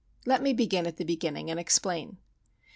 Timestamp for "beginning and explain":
1.03-2.17